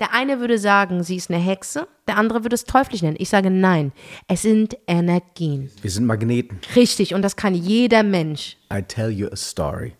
[0.00, 3.16] Der eine würde sagen, sie ist eine Hexe, der andere würde es teuflisch nennen.
[3.18, 3.90] Ich sage nein,
[4.28, 5.72] es sind Energien.
[5.82, 6.60] Wir sind Magneten.
[6.76, 8.56] Richtig, und das kann jeder Mensch.
[8.72, 9.94] I tell you a story.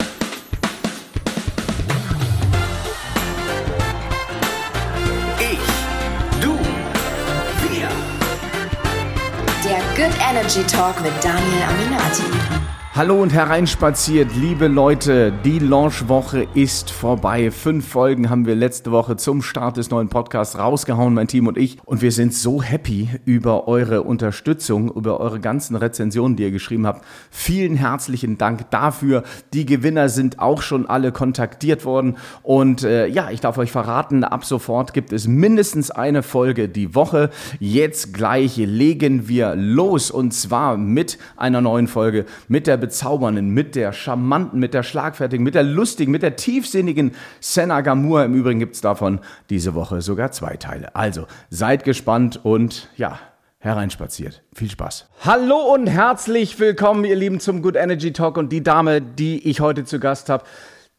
[5.40, 5.58] Ich,
[6.41, 6.53] du,
[7.69, 7.89] wir.
[9.65, 12.77] Der Good Energy Talk mit Daniel Aminati.
[12.99, 15.33] Hallo und hereinspaziert, liebe Leute.
[15.45, 17.53] Die Launchwoche ist vorbei.
[17.53, 21.57] Fünf Folgen haben wir letzte Woche zum Start des neuen Podcasts rausgehauen, mein Team und
[21.57, 21.79] ich.
[21.84, 26.89] Und wir sind so happy über eure Unterstützung, über eure ganzen Rezensionen, die ihr geschrieben
[26.89, 27.05] habt.
[27.30, 29.23] Vielen herzlichen Dank dafür.
[29.53, 32.17] Die Gewinner sind auch schon alle kontaktiert worden.
[32.42, 36.97] Und äh, ja, ich darf euch verraten, ab sofort gibt es mindestens eine Folge die
[36.97, 37.30] Woche.
[37.61, 43.77] Jetzt gleich legen wir los und zwar mit einer neuen Folge mit der bezaubernden, mit
[43.77, 48.24] der charmanten, mit der schlagfertigen, mit der lustigen, mit der tiefsinnigen Senna Gamur.
[48.24, 49.20] Im Übrigen gibt es davon
[49.51, 50.97] diese Woche sogar zwei Teile.
[50.97, 53.19] Also seid gespannt und ja,
[53.59, 54.42] hereinspaziert.
[54.55, 55.06] Viel Spaß.
[55.22, 58.39] Hallo und herzlich willkommen, ihr Lieben, zum Good Energy Talk.
[58.39, 60.44] Und die Dame, die ich heute zu Gast habe,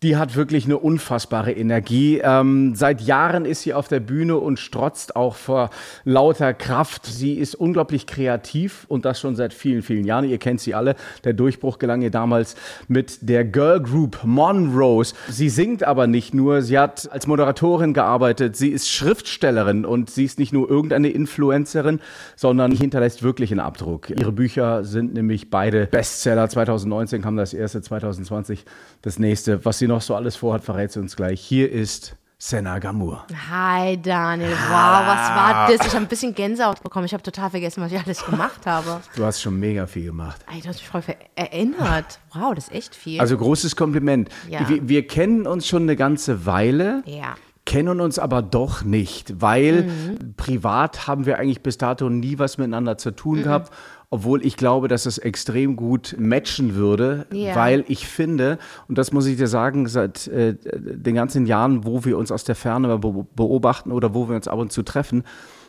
[0.02, 2.22] die hat wirklich eine unfassbare Energie.
[2.24, 5.72] Ähm, seit Jahren ist sie auf der Bühne und strotzt auch vor
[6.06, 7.06] lauter Kraft.
[7.06, 10.24] Sie ist unglaublich kreativ und das schon seit vielen, vielen Jahren.
[10.24, 10.96] Ihr kennt sie alle.
[11.26, 12.56] Der Durchbruch gelang ihr damals
[12.88, 15.16] mit der Girl Group Monrose.
[15.28, 16.62] Sie singt aber nicht nur.
[16.62, 18.56] Sie hat als Moderatorin gearbeitet.
[18.56, 22.00] Sie ist Schriftstellerin und sie ist nicht nur irgendeine Influencerin,
[22.38, 24.10] sondern hinterlässt wirklich einen Abdruck.
[24.10, 26.48] Ihre Bücher sind nämlich beide Bestseller.
[26.48, 28.64] 2019 kam das erste, 2020
[29.02, 29.66] das nächste.
[29.66, 31.42] Was sie noch so alles vorhat, verrät sie uns gleich.
[31.42, 33.26] Hier ist Senna Gamur.
[33.50, 35.86] Hi Daniel, wow, was war das?
[35.86, 37.06] Ich habe ein bisschen Gänsehaut bekommen.
[37.06, 39.02] Ich habe total vergessen, was ich alles gemacht habe.
[39.18, 40.46] Du hast schon mega viel gemacht.
[40.48, 41.04] Du hast mich voll
[41.36, 42.20] erinnert.
[42.34, 43.20] Wow, das ist echt viel.
[43.20, 44.30] Also großes Kompliment.
[44.48, 44.70] Ja.
[44.70, 47.04] Wir, wir kennen uns schon eine ganze Weile.
[47.06, 47.36] ja.
[47.70, 50.34] Kennen uns aber doch nicht, weil Mhm.
[50.38, 53.16] privat haben wir eigentlich bis dato nie was miteinander zu Mhm.
[53.16, 53.72] tun gehabt.
[54.10, 57.56] Obwohl ich glaube, dass es extrem gut matchen würde, Ja.
[57.56, 58.58] weil ich finde,
[58.88, 62.44] und das muss ich dir sagen, seit äh, den ganzen Jahren, wo wir uns aus
[62.44, 65.24] der Ferne be beobachten oder wo wir uns ab und zu treffen,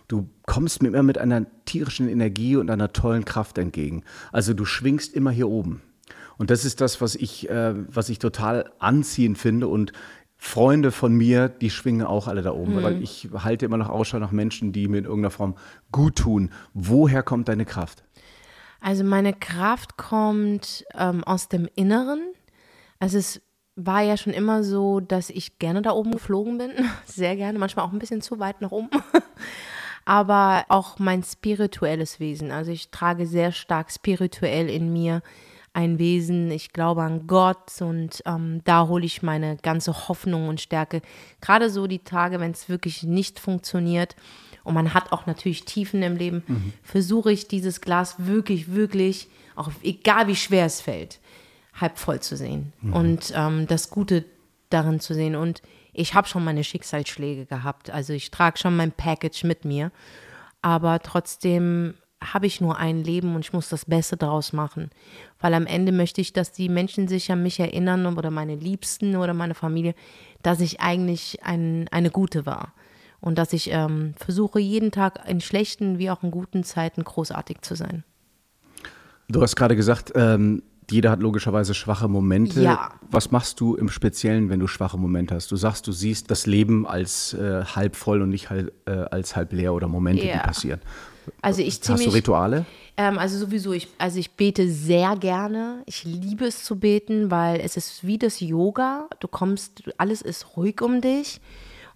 [0.08, 4.04] du kommst mir immer mit einer tierischen Energie und einer tollen Kraft entgegen.
[4.32, 5.82] Also du schwingst immer hier oben.
[6.38, 9.68] Und das ist das, was ich, äh, was ich total anziehend finde.
[9.68, 9.92] Und
[10.42, 14.18] Freunde von mir, die schwingen auch alle da oben, weil ich halte immer noch Ausschau
[14.18, 15.54] nach Menschen, die mir in irgendeiner Form
[15.92, 16.50] gut tun.
[16.72, 18.04] Woher kommt deine Kraft?
[18.80, 22.22] Also meine Kraft kommt ähm, aus dem Inneren.
[22.98, 23.42] Also es
[23.76, 26.70] war ja schon immer so, dass ich gerne da oben geflogen bin.
[27.04, 28.88] Sehr gerne, manchmal auch ein bisschen zu weit nach oben.
[30.06, 32.50] Aber auch mein spirituelles Wesen.
[32.50, 35.20] Also ich trage sehr stark spirituell in mir
[35.72, 36.50] ein Wesen.
[36.50, 41.02] Ich glaube an Gott und ähm, da hole ich meine ganze Hoffnung und Stärke.
[41.40, 44.16] Gerade so die Tage, wenn es wirklich nicht funktioniert
[44.64, 49.70] und man hat auch natürlich Tiefen im Leben, versuche ich dieses Glas wirklich, wirklich, auch
[49.82, 51.20] egal wie schwer es fällt,
[51.74, 54.24] halb voll zu sehen und ähm, das Gute
[54.70, 55.36] darin zu sehen.
[55.36, 57.90] Und ich habe schon meine Schicksalsschläge gehabt.
[57.90, 59.90] Also ich trage schon mein Package mit mir.
[60.62, 64.90] Aber trotzdem habe ich nur ein Leben und ich muss das Beste daraus machen.
[65.40, 69.16] Weil am Ende möchte ich, dass die Menschen sich an mich erinnern oder meine Liebsten
[69.16, 69.94] oder meine Familie,
[70.42, 72.74] dass ich eigentlich ein, eine gute war.
[73.20, 77.62] Und dass ich ähm, versuche, jeden Tag in schlechten wie auch in guten Zeiten großartig
[77.62, 78.04] zu sein.
[79.28, 82.62] Du hast gerade gesagt, ähm, jeder hat logischerweise schwache Momente.
[82.62, 82.92] Ja.
[83.10, 85.50] Was machst du im Speziellen, wenn du schwache Momente hast?
[85.52, 89.36] Du sagst, du siehst das Leben als äh, halb voll und nicht halb, äh, als
[89.36, 90.38] halb leer oder Momente, die Ja.
[90.38, 90.80] passieren.
[91.42, 92.66] Also ich ziehe Hast du Rituale?
[92.96, 95.82] Ähm, also sowieso, ich, also ich bete sehr gerne.
[95.86, 99.08] Ich liebe es zu beten, weil es ist wie das Yoga.
[99.20, 101.40] Du kommst, alles ist ruhig um dich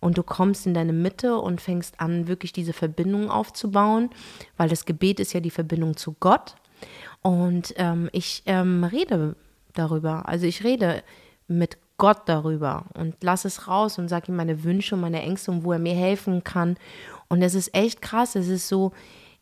[0.00, 4.10] und du kommst in deine Mitte und fängst an, wirklich diese Verbindung aufzubauen,
[4.56, 6.56] weil das Gebet ist ja die Verbindung zu Gott.
[7.22, 9.36] Und ähm, ich ähm, rede
[9.72, 10.28] darüber.
[10.28, 11.02] Also ich rede
[11.48, 15.50] mit Gott darüber und lass es raus und sage ihm meine Wünsche und meine Ängste
[15.50, 16.76] und wo er mir helfen kann.
[17.28, 18.36] Und es ist echt krass.
[18.36, 18.92] Es ist so,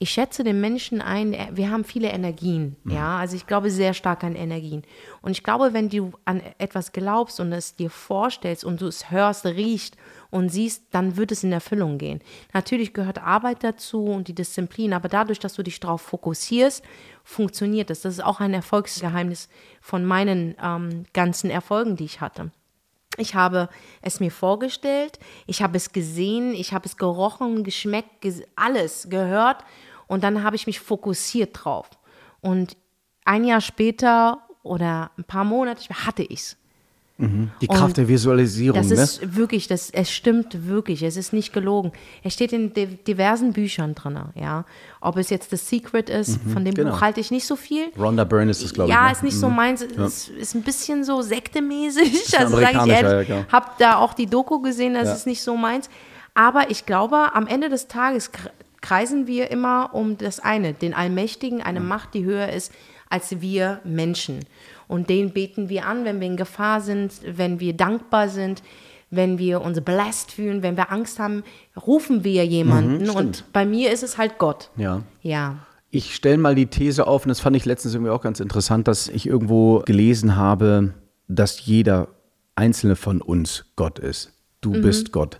[0.02, 4.24] ich schätze den Menschen ein, wir haben viele Energien, ja, also ich glaube sehr stark
[4.24, 4.82] an Energien.
[5.20, 9.12] Und ich glaube, wenn du an etwas glaubst und es dir vorstellst und du es
[9.12, 9.96] hörst, riechst
[10.30, 12.20] und siehst, dann wird es in Erfüllung gehen.
[12.52, 16.82] Natürlich gehört Arbeit dazu und die Disziplin, aber dadurch, dass du dich darauf fokussierst,
[17.22, 18.00] funktioniert es.
[18.00, 19.48] Das ist auch ein Erfolgsgeheimnis
[19.80, 22.50] von meinen ähm, ganzen Erfolgen, die ich hatte.
[23.18, 23.68] Ich habe
[24.00, 29.64] es mir vorgestellt, ich habe es gesehen, ich habe es gerochen, geschmeckt, ges alles gehört
[30.12, 31.88] und dann habe ich mich fokussiert drauf.
[32.40, 32.76] Und
[33.24, 36.56] ein Jahr später oder ein paar Monate hatte ich es.
[37.60, 39.00] Die Kraft der Visualisierung, Das ne?
[39.00, 41.92] ist wirklich, das, es stimmt wirklich, es ist nicht gelogen.
[42.24, 44.64] Es steht in di- diversen Büchern drin, ja.
[45.00, 46.90] Ob es jetzt The Secret ist, von dem genau.
[46.90, 47.92] Buch halte ich nicht so viel.
[47.96, 48.96] Rhonda Byrne ist das, glaube ich.
[48.96, 49.12] Ja, ne?
[49.12, 49.82] ist nicht so meins.
[49.82, 52.36] Es ist ein bisschen so sektemäßig.
[52.40, 53.46] Also sage ich ehrlich, ja, klar.
[53.52, 55.14] hab da auch die Doku gesehen, das Ja.
[55.14, 55.88] ist nicht so meins.
[56.34, 58.30] Aber ich glaube, am Ende des Tages
[58.82, 62.72] kreisen wir immer um das eine, den Allmächtigen, eine Macht, die höher ist
[63.08, 64.40] als wir Menschen.
[64.88, 68.62] Und den beten wir an, wenn wir in Gefahr sind, wenn wir dankbar sind,
[69.10, 71.42] wenn wir uns blessed fühlen, wenn wir Angst haben,
[71.86, 73.10] rufen wir jemanden.
[73.10, 74.70] und bei mir ist es halt Gott.
[74.76, 75.02] Ja.
[75.20, 75.58] Ja.
[75.90, 78.88] Ich stelle mal die These auf, und das fand ich letztens irgendwie auch ganz interessant,
[78.88, 80.94] dass ich irgendwo gelesen habe,
[81.28, 82.08] dass jeder
[82.54, 84.32] einzelne von uns Gott ist.
[84.62, 84.80] Du Mhm.
[84.82, 85.38] bist Gott,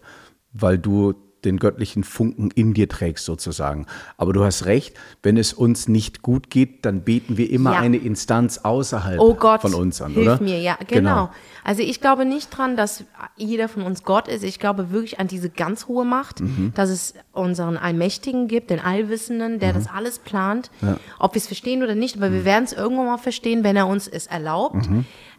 [0.53, 3.87] weil du den göttlichen Funken in dir trägst sozusagen.
[4.17, 7.79] Aber du hast recht, wenn es uns nicht gut geht, dann beten wir immer Ja.
[7.81, 10.43] eine Instanz außerhalb Oh Gott, von uns an, hilf oder?
[10.43, 11.31] mir, ja, genau.
[11.65, 13.05] Also ich glaube nicht dran, dass
[13.37, 14.43] jeder von uns Gott ist.
[14.45, 16.73] Ich glaube wirklich an diese ganz hohe Macht, Mhm.
[16.75, 19.75] dass es unseren Allmächtigen gibt, den Allwissenden, der Mhm.
[19.75, 20.71] das alles plant.
[21.19, 22.35] Ob wir es verstehen oder nicht, aber Mhm.
[22.35, 24.89] wir werden es irgendwann mal verstehen, wenn er uns es erlaubt.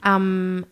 [0.06, 0.66] Ähm,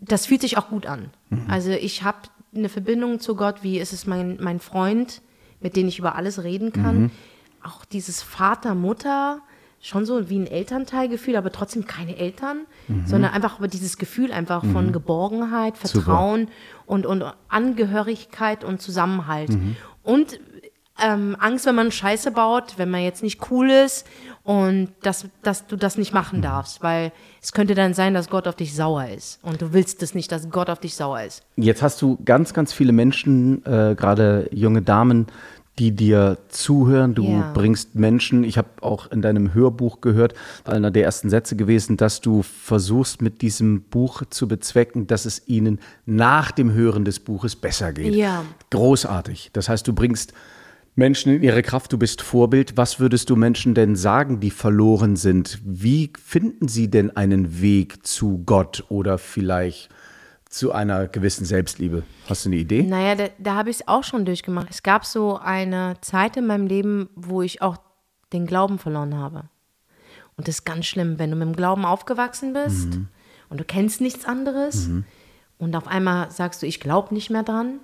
[0.00, 1.10] das fühlt sich auch gut an.
[1.30, 1.44] Mhm.
[1.48, 2.18] Also ich habe
[2.58, 5.22] eine Verbindung zu Gott, wie ist es mein, mein Freund,
[5.60, 7.00] mit dem ich über alles reden kann.
[7.02, 7.10] Mhm.
[7.62, 9.40] Auch dieses Vater, Mutter,
[9.80, 13.06] schon so wie ein Elternteilgefühl, aber trotzdem keine Eltern, Mhm.
[13.06, 16.48] sondern einfach aber dieses Gefühl einfach von Geborgenheit, Vertrauen
[16.86, 19.50] und, und Angehörigkeit und Zusammenhalt.
[19.50, 19.76] Mhm.
[20.02, 20.40] Und
[21.02, 24.06] ähm, Angst, wenn man Scheiße baut, wenn man jetzt nicht cool ist
[24.44, 27.12] und dass, dass du das nicht machen darfst, weil
[27.42, 30.30] es könnte dann sein, dass Gott auf dich sauer ist und du willst es nicht,
[30.30, 31.42] dass Gott auf dich sauer ist.
[31.56, 35.26] Jetzt hast du ganz, ganz viele Menschen, äh, gerade junge Damen,
[35.78, 37.16] die dir zuhören.
[37.16, 37.50] Du Ja.
[37.52, 42.20] bringst Menschen, ich habe auch in deinem Hörbuch gehört, einer der ersten Sätze gewesen, dass
[42.20, 47.56] du versuchst mit diesem Buch zu bezwecken, dass es ihnen nach dem Hören des Buches
[47.56, 48.14] besser geht.
[48.14, 48.44] Ja.
[48.70, 49.50] Großartig.
[49.52, 50.32] Das heißt, du bringst
[50.96, 52.76] Menschen in ihre Kraft, du bist Vorbild.
[52.76, 55.58] Was würdest du Menschen denn sagen, die verloren sind?
[55.64, 59.88] Wie finden sie denn einen Weg zu Gott oder vielleicht
[60.48, 62.04] zu einer gewissen Selbstliebe?
[62.28, 62.84] Hast du eine Idee?
[62.84, 64.68] Naja, da, da habe ich es auch schon durchgemacht.
[64.70, 67.76] Es gab so eine Zeit in meinem Leben, wo ich auch
[68.32, 69.44] den Glauben verloren habe.
[70.36, 73.08] Und das ist ganz schlimm, wenn du mit dem Glauben aufgewachsen bist Mhm.
[73.48, 74.88] und du kennst nichts anderes
[75.58, 77.78] und auf einmal sagst du, ich glaube nicht mehr dran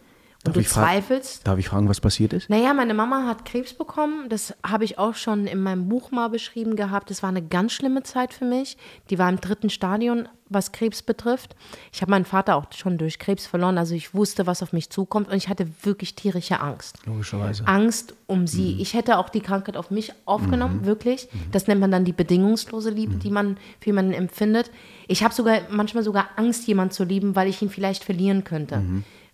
[0.46, 1.46] und du ich zweifelst.
[1.46, 2.48] Darf ich fragen, was passiert ist?
[2.48, 4.30] Naja, meine Mama hat Krebs bekommen.
[4.30, 7.10] Das habe ich auch schon in meinem Buch mal beschrieben gehabt.
[7.10, 8.78] Das war eine ganz schlimme Zeit für mich.
[9.10, 11.56] Die war im dritten Stadion, was Krebs betrifft.
[11.92, 13.76] Ich habe meinen Vater auch schon durch Krebs verloren.
[13.76, 15.28] Also ich wusste, was auf mich zukommt.
[15.28, 16.96] Und ich hatte wirklich tierische Angst.
[17.04, 17.66] Logischerweise.
[17.66, 18.80] Angst um sie.
[18.80, 21.28] Ich hätte auch die Krankheit auf mich aufgenommen, wirklich.
[21.52, 24.70] Das nennt man dann die bedingungslose Liebe, die man für jemanden empfindet.
[25.06, 28.82] Ich habe sogar manchmal sogar Angst, jemanden zu lieben, weil ich ihn vielleicht verlieren könnte.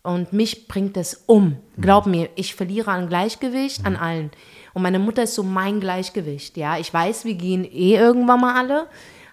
[0.07, 1.57] Und mich bringt es um.
[1.81, 4.31] Glaub mir, ich verliere an Gleichgewicht an allen.
[4.73, 6.57] Und meine Mutter ist so mein Gleichgewicht.
[6.57, 8.87] Ja, ich weiß, wir gehen eh irgendwann mal alle.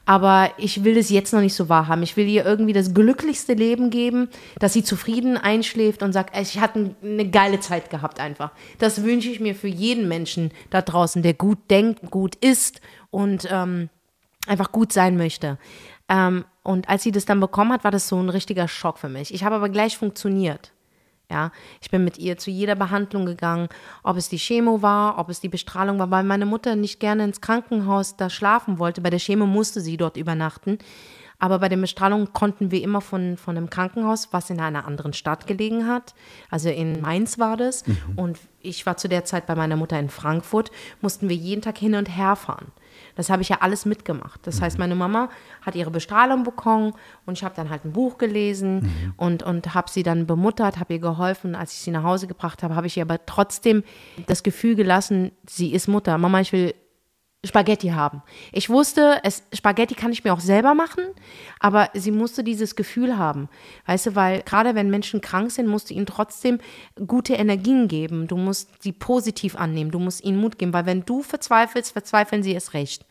[0.05, 2.01] Aber ich will es jetzt noch nicht so wahrhaben.
[2.01, 6.59] Ich will ihr irgendwie das glücklichste Leben geben, dass sie zufrieden einschläft und sagt, ich
[6.59, 8.51] hatte eine geile Zeit gehabt einfach.
[8.79, 12.81] Das wünsche ich mir für jeden Menschen da draußen, der gut denkt, gut isst
[13.11, 13.89] und ähm,
[14.47, 15.59] einfach gut sein möchte.
[16.13, 19.10] Ähm, und als sie das dann bekommen hat, war das so ein richtiger Schock für
[19.10, 19.33] mich.
[19.33, 20.71] Ich habe aber gleich funktioniert.
[21.31, 21.51] Ja,
[21.81, 23.68] ich bin mit ihr zu jeder Behandlung gegangen,
[24.04, 27.24] ob es die Chemo war, ob es die Bestrahlung war, weil meine Mutter nicht gerne
[27.24, 29.01] ins Krankenhaus da schlafen wollte.
[29.01, 30.77] Bei der Chemo musste sie dort übernachten.
[31.39, 35.13] Aber bei den Bestrahlungen konnten wir immer von, von einem Krankenhaus, was in einer anderen
[35.13, 36.13] Stadt gelegen hat.
[36.51, 37.84] Also in Mainz war das.
[38.15, 40.70] Und ich war zu der Zeit bei meiner Mutter in Frankfurt,
[41.01, 42.72] mussten wir jeden Tag hin und her fahren.
[43.15, 44.39] Das habe ich ja alles mitgemacht.
[44.43, 45.29] Das heißt, meine Mama
[45.62, 46.93] hat ihre Bestrahlung bekommen
[47.25, 50.93] und ich habe dann halt ein Buch gelesen und, und habe sie dann bemuttert, habe
[50.93, 51.55] ihr geholfen.
[51.55, 53.84] Als ich sie nach Hause gebracht habe, habe ich ihr aber trotzdem
[54.27, 56.17] das Gefühl gelassen, sie ist Mutter.
[56.17, 56.74] Mama, ich will
[57.45, 58.23] Spaghetti haben.
[58.53, 61.03] Ich wusste, es, Spaghetti kann ich mir auch selber machen,
[61.59, 63.50] aber sie musste dieses Gefühl haben.
[63.85, 66.59] Weißt du, weil gerade wenn Menschen krank sind, musst du ihnen trotzdem
[67.05, 68.27] gute Energien geben.
[68.27, 69.91] Du musst sie positiv annehmen.
[69.91, 73.05] Du musst ihnen Mut geben, weil wenn du verzweifelst, verzweifeln sie es recht.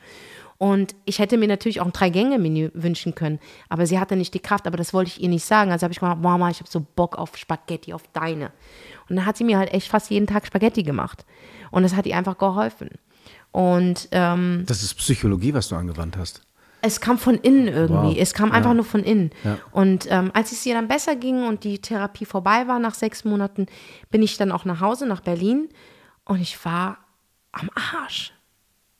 [0.57, 4.39] Und ich hätte mir natürlich auch ein Drei-Gänge-Menü wünschen können, aber sie hatte nicht die
[4.39, 5.73] Kraft, aber das wollte ich ihr nicht sagen.
[5.73, 8.53] Also habe ich gesagt, Mama, ich habe so Bock auf Spaghetti, auf deine.
[9.09, 11.27] Und dann hat sie mir halt echt fast jeden Tag Spaghetti gemacht.
[11.73, 12.91] Und das hat ihr einfach geholfen.
[13.53, 16.41] Und ähm, Das ist Psychologie, was du angewandt hast.
[16.81, 18.15] es kam von innen irgendwie.
[18.15, 18.17] Wow.
[18.19, 18.75] Es kam einfach Ja.
[18.75, 19.31] nur von innen.
[19.45, 19.59] Ja.
[19.71, 23.25] Und ähm, als es ihr dann besser ging und die Therapie vorbei war nach sechs
[23.25, 23.67] Monaten,
[24.11, 25.69] bin ich dann auch nach Hause, nach Berlin.
[26.25, 26.99] Und ich war
[27.53, 28.33] am Arsch.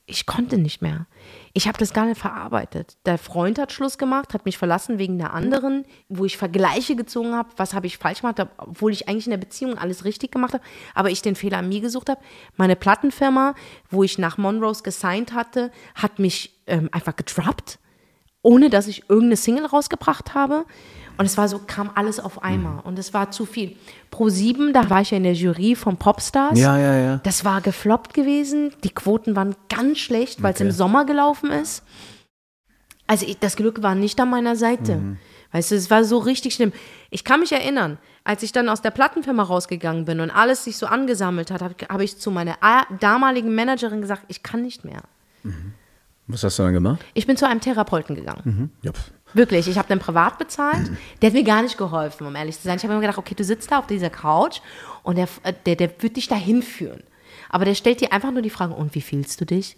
[0.07, 1.07] ich konnte nicht mehr.
[1.55, 2.97] Ich habe das gar nicht verarbeitet.
[3.05, 7.35] Der Freund hat Schluss gemacht, hat mich verlassen wegen der anderen, wo ich Vergleiche gezogen
[7.35, 10.55] habe, was habe ich falsch gemacht, obwohl ich eigentlich in der Beziehung alles richtig gemacht
[10.55, 12.21] habe, aber ich den Fehler an mir gesucht habe.
[12.57, 13.55] Meine Plattenfirma,
[13.91, 17.79] wo ich nach Monrose gesigned hatte, hat mich ähm, einfach gedroppt,
[18.41, 20.65] ohne dass ich irgendeine Single rausgebracht habe.
[21.23, 22.81] Und es war so, kam alles auf einmal.
[22.83, 23.77] Und es war zu viel.
[24.11, 26.59] Pro 7, da war ich ja in der Jury von Popstars.
[26.59, 27.21] Ja, ja, ja.
[27.23, 28.73] Das war gefloppt gewesen.
[28.83, 31.85] Die Quoten waren ganz schlecht, weil es im Sommer gelaufen ist.
[33.07, 35.17] Also ich, das Glück war nicht an meiner Seite.
[35.53, 36.73] Weißt du, es war so richtig schlimm.
[37.11, 40.77] Ich kann mich erinnern, als ich dann aus der Plattenfirma rausgegangen bin und alles sich
[40.77, 44.85] so angesammelt hat, habe hab ich zu meiner a- damaligen Managerin gesagt, ich kann nicht
[44.85, 45.03] mehr.
[46.27, 47.05] Was hast du dann gemacht?
[47.15, 48.73] Ich bin zu einem Therapeuten gegangen.
[48.83, 48.93] Ja.
[48.93, 49.13] pf.
[49.35, 50.91] Wirklich, ich habe den privat bezahlt.
[51.21, 52.77] Der hat mir gar nicht geholfen, um ehrlich zu sein.
[52.77, 54.61] Ich habe immer gedacht, okay, du sitzt da auf dieser Couch
[55.03, 57.03] und der, äh, der, der wird dich dahin führen.
[57.49, 59.77] Aber der stellt dir einfach nur die Frage, und wie fühlst du dich?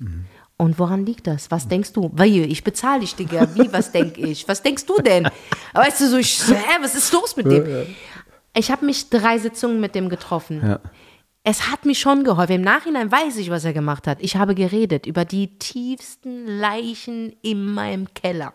[0.57, 1.51] Und woran liegt das?
[1.51, 2.11] Was denkst du?
[2.15, 3.49] Weil ich bezahle dich, Digga.
[3.55, 4.47] Wie, was denk ich?
[4.47, 5.29] Was denkst du denn?
[5.73, 7.87] Weißt du, so, ich, so, hä, was ist los mit dem?
[8.55, 10.63] Ich habe mich drei Sitzungen mit dem getroffen.
[10.65, 10.81] Ja.
[11.43, 12.55] Es hat mir schon geholfen.
[12.57, 14.19] Im Nachhinein weiß ich, was er gemacht hat.
[14.21, 18.55] Ich habe geredet über die tiefsten Leichen in meinem Keller,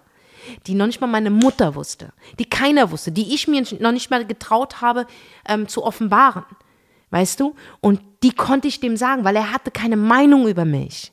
[0.68, 4.10] die noch nicht mal meine Mutter wusste, die keiner wusste, die ich mir noch nicht
[4.10, 5.06] mal getraut habe
[5.48, 6.46] ähm, zu offenbaren.
[7.12, 7.56] Weißt du?
[7.82, 11.12] Und die konnte ich dem sagen, weil er hatte keine Meinung über mich.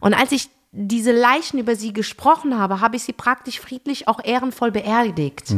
[0.00, 4.20] Und als ich diese Leichen über sie gesprochen habe, habe ich sie praktisch friedlich auch
[4.24, 5.50] ehrenvoll beerdigt.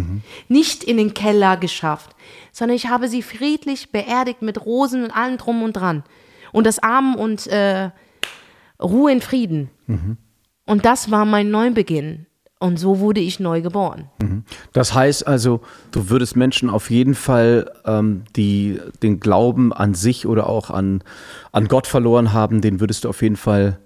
[0.49, 2.14] Nicht in den Keller geschafft,
[2.52, 6.02] sondern ich habe sie friedlich beerdigt mit Rosen und allem drum und dran.
[6.52, 7.90] Und das Armen und äh,
[8.83, 9.71] Ruhe in Frieden.
[10.66, 12.26] Und das war mein Neubeginn.
[12.61, 14.09] Und so wurde ich neu geboren.
[14.73, 20.27] Das heißt also, du würdest Menschen auf jeden Fall, ähm, die den Glauben an sich
[20.27, 21.03] oder auch an,
[21.53, 23.79] an Gott verloren haben, den würdest du auf jeden Fall.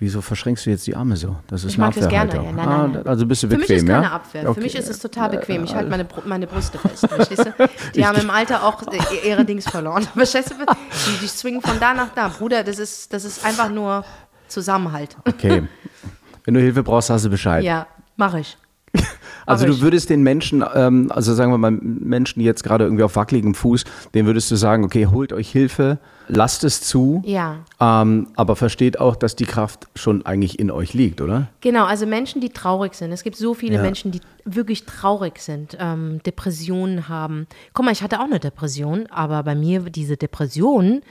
[0.00, 1.36] Wieso verschränkst du jetzt die Arme so?
[1.46, 2.34] Das ist Ich mag eine das gerne.
[2.34, 3.02] Ja, nein, nein, nein.
[3.06, 3.94] Ah, also bist du Für bequem, mich ist ja?
[4.00, 4.42] keine Abwehr.
[4.42, 4.60] Für Okay.
[4.60, 5.64] mich ist es total bequem.
[5.64, 7.06] Ich halte meine, Br- meine Brüste fest.
[7.08, 7.54] Verstehst du?
[7.94, 10.02] Die haben im Alter auch äh, ihre Dings verloren.
[10.14, 10.54] Verstehst du?
[10.56, 12.28] Die, die swingen von da nach da.
[12.28, 14.04] Bruder, das ist, das ist einfach nur
[14.48, 15.16] Zusammenhalt.
[15.26, 15.62] Okay.
[16.44, 17.64] Wenn du Hilfe brauchst, hast du Bescheid.
[17.64, 18.56] Ja, mache ich.
[19.46, 23.02] Also du würdest den Menschen, ähm, also sagen wir mal Menschen, die jetzt gerade irgendwie
[23.02, 27.58] auf wackeligem Fuß, denen würdest du sagen, okay, holt euch Hilfe, lasst es zu, Ja.
[27.78, 31.48] ähm, aber versteht auch, dass die Kraft schon eigentlich in euch liegt, oder?
[31.60, 33.12] Genau, also Menschen, die traurig sind.
[33.12, 33.82] Es gibt so viele Ja.
[33.82, 37.46] Menschen, die wirklich traurig sind, ähm, Depressionen haben.
[37.74, 41.02] Guck mal, ich hatte auch eine Depression, aber bei mir diese Depression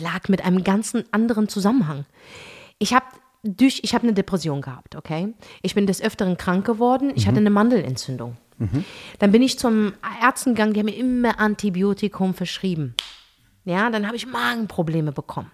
[0.00, 2.06] lag mit einem ganzen anderen Zusammenhang.
[2.78, 3.04] Ich habe
[3.44, 5.34] durch, ich habe eine Depression gehabt, okay?
[5.62, 7.12] Ich bin des Öfteren krank geworden.
[7.14, 8.36] Ich hatte eine Mandelentzündung.
[9.18, 12.94] Dann bin ich zum Arzt gegangen, die haben mir immer Antibiotikum verschrieben.
[13.64, 15.50] Ja, dann habe ich Magenprobleme bekommen.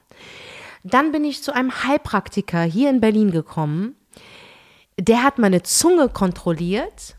[0.84, 3.96] Dann bin ich zu einem Heilpraktiker hier in Berlin gekommen.
[4.98, 7.16] Der hat meine Zunge kontrolliert,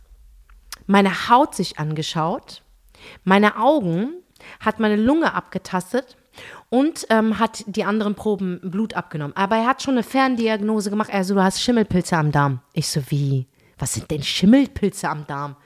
[0.88, 2.63] meine Haut sich angeschaut,
[3.24, 4.13] meine Augen,
[4.60, 6.18] hat meine Lunge abgetastet
[6.72, 9.36] und ähm, hat die anderen Proben Blut abgenommen.
[9.36, 11.13] Aber er hat schon eine Ferndiagnose gemacht.
[11.13, 12.62] Also, du hast Schimmelpilze am Darm.
[12.72, 13.46] Ich so, wie?
[13.78, 15.58] Was sind denn Schimmelpilze am Darm?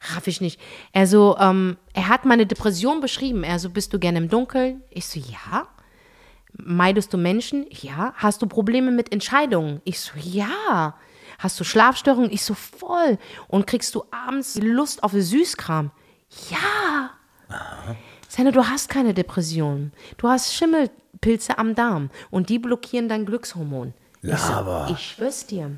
[0.00, 0.58] Raff ich nicht.
[0.92, 3.44] Er so, ähm, er hat meine Depression beschrieben.
[3.44, 4.82] Er so, bist du gerne im Dunkeln?
[4.88, 5.68] Ich so, ja.
[6.54, 7.66] Meidest du Menschen?
[7.68, 8.14] Ja.
[8.16, 9.82] Hast du Probleme mit Entscheidungen?
[9.84, 10.94] Ich so, ja.
[11.38, 12.30] Hast du Schlafstörungen?
[12.30, 13.18] Ich so, voll.
[13.48, 15.90] Und kriegst du abends Lust auf Süßkram?
[16.48, 17.10] Ja.
[18.38, 19.90] Senna, du hast keine Depression.
[20.16, 23.94] Du hast Schimmelpilze am Darm und die blockieren dein Glückshormon.
[24.22, 25.72] Ich, so, ich schwör's dir.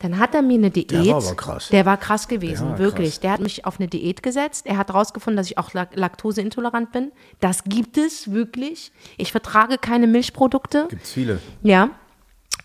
[0.00, 0.92] Dann hat er mir eine Diät.
[0.92, 1.68] war aber krass.
[1.68, 3.10] Der war krass gewesen, war wirklich.
[3.10, 3.20] krass.
[3.20, 4.66] Der hat mich auf eine Diät gesetzt.
[4.66, 7.12] Er hat herausgefunden, dass ich auch lak laktoseintolerant bin.
[7.38, 8.90] Das gibt es wirklich.
[9.16, 10.88] Ich vertrage keine Milchprodukte.
[10.90, 11.38] Gibt's viele.
[11.62, 11.90] Ja.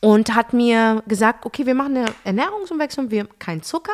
[0.01, 3.93] Und hat mir gesagt, okay, wir machen eine Ernährungsumwechslung, wir kein Zucker,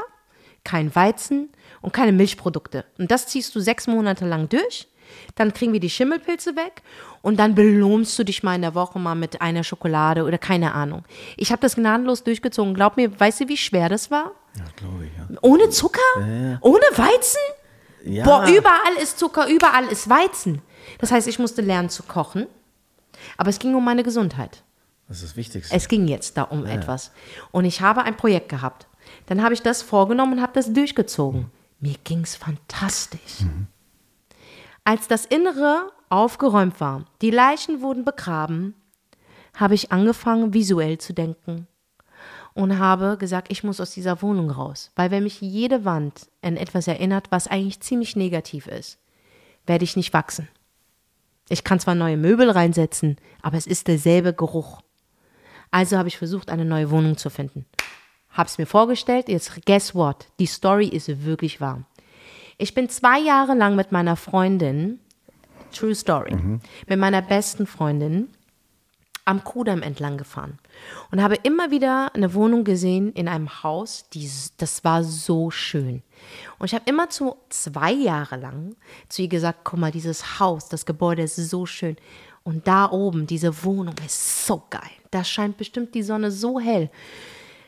[0.64, 1.50] kein Weizen
[1.82, 2.86] und keine Milchprodukte.
[2.98, 4.88] Und das ziehst du sechs Monate lang durch.
[5.36, 6.82] Dann kriegen wir die Schimmelpilze weg
[7.22, 10.74] und dann belohnst du dich mal in der Woche mal mit einer Schokolade oder keine
[10.74, 11.04] Ahnung.
[11.38, 12.74] Ich habe das gnadenlos durchgezogen.
[12.74, 14.32] Glaub mir, weißt du, wie schwer das war?
[14.58, 15.38] Ja, glaube ich, ja.
[15.42, 16.00] Ohne Zucker?
[16.62, 17.42] Ohne Weizen?
[18.06, 18.24] Ja.
[18.24, 20.62] Boah, überall ist Zucker, überall ist Weizen.
[21.00, 22.48] Das heißt, ich musste lernen zu kochen.
[23.38, 24.64] Aber es ging um meine Gesundheit.
[25.08, 25.76] Das ist das Wichtigste.
[25.76, 27.12] Es ging jetzt da um etwas.
[27.52, 28.88] Und ich habe ein Projekt gehabt.
[29.28, 31.52] Dann habe ich das vorgenommen und habe das durchgezogen.
[31.80, 33.44] Mir ging es fantastisch.
[34.88, 38.76] Als das Innere aufgeräumt war, die Leichen wurden begraben,
[39.56, 41.68] habe ich angefangen, visuell zu denken.
[42.54, 44.92] Und habe gesagt, ich muss aus dieser Wohnung raus.
[44.96, 49.00] Weil wenn mich jede Wand an etwas erinnert, was eigentlich ziemlich negativ ist,
[49.66, 50.48] werde ich nicht wachsen.
[51.50, 54.82] Ich kann zwar neue Möbel reinsetzen, aber es ist derselbe Geruch.
[55.72, 57.66] Also habe ich versucht, eine neue Wohnung zu finden.
[58.30, 60.28] Hab's mir vorgestellt, jetzt guess what?
[60.40, 61.84] Die Story ist wirklich wahr.
[62.58, 65.00] Ich bin zwei Jahre lang mit meiner Freundin,
[65.74, 66.36] True Story,
[66.88, 68.30] mit meiner besten Freundin
[69.26, 70.60] am Kudamm entlang gefahren
[71.12, 76.04] und habe immer wieder eine Wohnung gesehen in einem Haus, die, das war so schön.
[76.60, 78.76] Und ich habe immer zu zwei Jahre lang
[79.10, 81.98] zu ihr gesagt, guck mal, dieses Haus, das Gebäude ist so schön.
[82.44, 84.82] Und da oben, diese Wohnung ist so geil.
[85.10, 86.92] Da scheint bestimmt die Sonne so hell.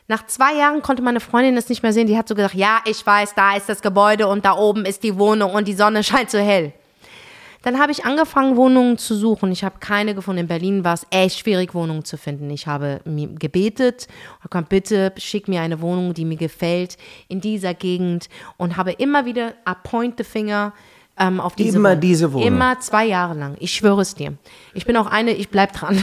[0.09, 2.07] Nach zwei Jahren konnte meine Freundin es nicht mehr sehen.
[2.07, 5.03] Die hat so gesagt, ja, ich weiß, da ist das Gebäude und da oben ist
[5.03, 6.73] die Wohnung und die Sonne scheint so hell.
[7.63, 9.51] Dann habe ich angefangen, Wohnungen zu suchen.
[9.51, 10.41] Ich habe keine gefunden.
[10.41, 12.49] In Berlin war es echt schwierig, Wohnungen zu finden.
[12.51, 14.07] Ich habe mir gebetet,
[14.49, 16.95] komm, bitte schick mir eine Wohnung, die mir gefällt
[17.27, 20.71] in dieser Gegend und habe immer wieder a point the finger
[21.19, 22.01] ähm, auf diese Immer Wohnung.
[22.01, 22.47] diese Wohnung.
[22.47, 23.57] Immer zwei Jahre lang.
[23.59, 24.37] Ich schwöre es dir.
[24.73, 26.01] Ich bin auch eine, ich bleib dran.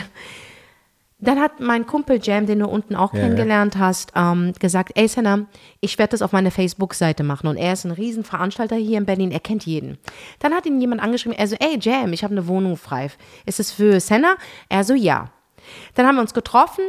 [1.25, 5.09] Dann hat mein Kumpel Jam, den du unten auch Ja, kennengelernt hast, ähm, gesagt, ey
[5.09, 5.47] Senna,
[5.81, 7.47] ich werde das auf meine Facebook-Seite machen.
[7.49, 9.99] Und er ist ein Riesenveranstalter hier in Berlin, er kennt jeden.
[10.39, 13.11] Dann hat ihn jemand angeschrieben, er so, ey Jam, ich habe eine Wohnung frei.
[13.47, 14.37] Ist es für Senna?
[14.69, 15.31] Er so, ja.
[15.95, 16.85] Dann haben wir uns getroffen,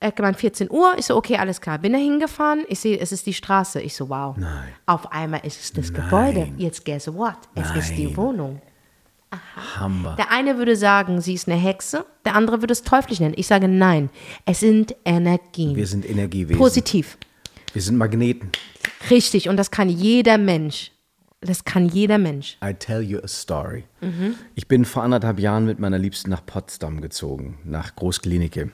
[0.00, 0.94] er hat gemeint 14 Uhr.
[0.96, 1.78] Ich so, okay, alles klar.
[1.78, 2.64] Bin da hingefahren.
[2.68, 3.80] Ich sehe, es ist die Straße.
[3.80, 4.36] Ich so, wow.
[4.36, 4.68] Nein.
[4.86, 6.48] Auf einmal ist es das Gebäude.
[6.56, 7.36] Jetzt guess what?
[7.54, 8.60] Es ist die Nein.
[9.30, 9.76] Wohnung.
[9.76, 10.16] Hammer.
[10.16, 13.34] Der eine würde sagen, sie ist eine Hexe, der andere würde es teuflisch nennen.
[13.36, 14.10] Ich sage nein,
[14.44, 15.76] es sind Energien.
[15.76, 16.58] Wir sind Energiewesen.
[16.58, 17.18] Positiv.
[17.72, 18.50] Wir sind Magneten.
[19.10, 20.92] Richtig, und das kann jeder Mensch.
[21.40, 22.58] Das kann jeder Mensch.
[22.64, 23.84] I tell you a story.
[24.00, 24.34] Mhm.
[24.56, 28.72] Ich bin vor anderthalb Jahren mit meiner Liebsten nach Potsdam gezogen, nach Großklinike.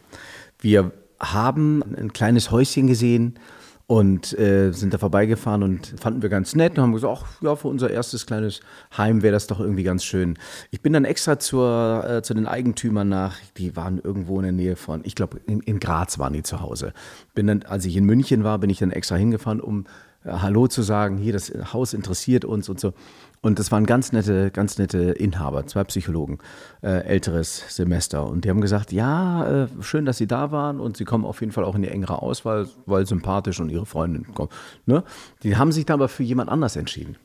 [0.61, 3.39] Wir haben ein kleines Häuschen gesehen
[3.87, 7.55] und äh, sind da vorbeigefahren und fanden wir ganz nett und haben gesagt, ach ja,
[7.55, 8.61] für unser erstes kleines
[8.97, 10.39] Heim wäre das doch irgendwie ganz schön.
[10.71, 14.53] Ich bin dann extra zur, äh, zu den Eigentümern nach, die waren irgendwo in der
[14.53, 16.95] Nähe von, ich glaube in, in Graz waren die zu Hause.
[17.35, 19.85] Bin dann, als ich in München war, bin ich dann extra hingefahren, um
[20.25, 22.95] äh, Hallo zu sagen, hier das Haus interessiert uns und so.
[23.43, 26.39] Und das waren ganz nette, ganz nette Inhaber, zwei Psychologen,
[26.85, 28.27] äh, älteres Semester.
[28.27, 31.41] Und die haben gesagt, ja, äh, schön, dass Sie da waren und Sie kommen auf
[31.41, 34.51] jeden Fall auch in die engere Auswahl, weil sympathisch und Ihre Freundin kommen.
[34.85, 35.03] Ne?
[35.43, 37.17] Die haben sich dann aber für jemand anders entschieden.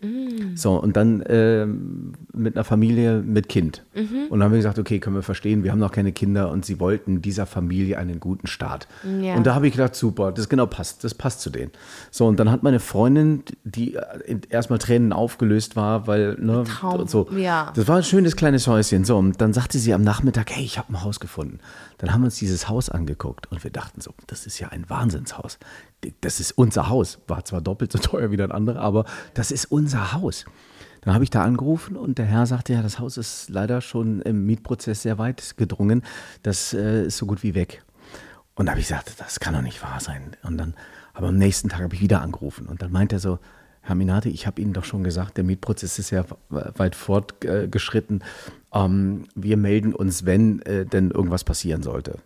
[0.56, 3.84] So, und dann ähm, mit einer Familie mit Kind.
[3.94, 6.64] Und dann haben wir gesagt, okay, können wir verstehen, wir haben noch keine Kinder und
[6.66, 8.88] sie wollten dieser Familie einen guten Start.
[9.22, 9.36] Ja.
[9.36, 11.72] Und da habe ich gedacht, super, das genau passt, das passt zu denen.
[12.12, 17.08] So, und dann hat meine Freundin, die äh, erstmal Tränen aufgelöst war, weil, ne, Traum,
[17.08, 17.72] so, ja.
[17.76, 19.04] das war ein schönes kleines Häuschen.
[19.04, 21.60] So, und dann sagte sie am Nachmittag, hey, ich habe ein Haus gefunden.
[21.98, 24.90] Dann haben wir uns dieses Haus angeguckt und wir dachten so, das ist ja ein
[24.90, 25.60] Wahnsinnshaus.
[26.22, 27.20] Das ist unser Haus.
[27.28, 30.46] War zwar doppelt so teuer wie das andere, aber das ist unser Haus.
[31.02, 34.22] Dann habe ich da angerufen und der Herr sagte, ja, das Haus ist leider schon
[34.22, 36.04] im Mietprozess sehr weit gedrungen.
[36.44, 37.84] Das äh, ist so gut wie weg.
[38.56, 40.36] Und da habe ich gesagt, das kann doch nicht wahr sein.
[40.44, 40.74] Und dann,
[41.14, 43.40] aber am nächsten Tag habe ich wieder angerufen und dann meint er so,
[43.90, 48.24] Herr Minati, ich habe Ihnen doch schon gesagt, der Mietprozess ist ja weit fortgeschritten.
[48.72, 52.20] Ähm, wir melden uns, wenn äh, denn irgendwas passieren sollte.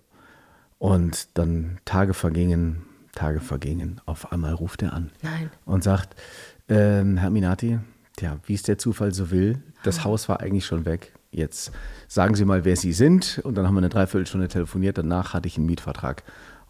[0.77, 4.01] Und dann Tage vergingen, Tage vergingen.
[4.05, 5.49] Auf einmal ruft er an Nein.
[5.65, 6.19] und sagt,
[6.67, 7.79] ähm, Herr Minati,
[8.17, 11.13] tja, wie es der Zufall so will, das Haus war eigentlich schon weg.
[11.31, 11.71] Jetzt
[12.09, 13.39] sagen Sie mal, wer Sie sind.
[13.43, 14.97] Und dann haben wir eine Dreiviertelstunde telefoniert.
[14.97, 16.23] Danach hatte ich einen Mietvertrag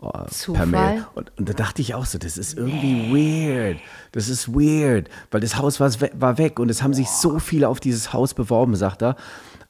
[0.09, 0.65] äh, per Zufall?
[0.67, 1.05] Mail.
[1.15, 3.79] Und, und da dachte ich auch so, das ist irgendwie weird.
[4.11, 7.67] Das ist weird, weil das Haus war, war weg und es haben sich so viele
[7.69, 9.15] auf dieses Haus beworben, sagt er.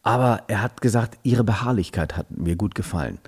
[0.01, 3.19] Aber er hat gesagt, Ihre Beharrlichkeit hat mir gut gefallen.